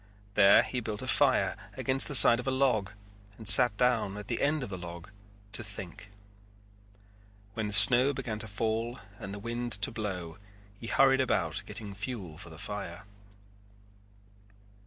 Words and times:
There 0.33 0.63
he 0.63 0.79
built 0.79 1.03
a 1.03 1.07
fire 1.07 1.55
against 1.77 2.07
the 2.07 2.15
side 2.15 2.39
of 2.39 2.47
a 2.47 2.49
log 2.49 2.89
and 3.37 3.47
sat 3.47 3.77
down 3.77 4.17
at 4.17 4.29
the 4.29 4.41
end 4.41 4.63
of 4.63 4.71
the 4.71 4.77
log 4.79 5.11
to 5.51 5.63
think. 5.63 6.09
When 7.53 7.67
the 7.67 7.73
snow 7.73 8.11
began 8.11 8.39
to 8.39 8.47
fall 8.47 8.99
and 9.19 9.31
the 9.31 9.37
wind 9.37 9.73
to 9.73 9.91
blow 9.91 10.39
he 10.79 10.87
hurried 10.87 11.21
about 11.21 11.61
getting 11.67 11.93
fuel 11.93 12.39
for 12.39 12.49
the 12.49 12.57
fire. 12.57 13.05